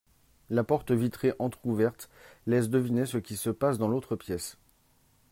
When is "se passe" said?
3.37-3.77